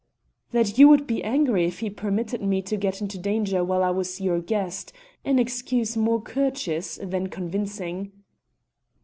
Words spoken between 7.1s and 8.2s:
convincing."